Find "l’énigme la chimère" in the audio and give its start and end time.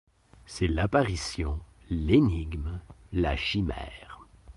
1.91-4.19